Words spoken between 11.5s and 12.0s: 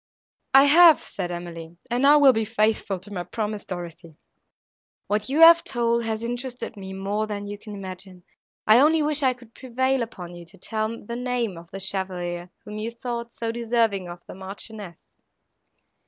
of the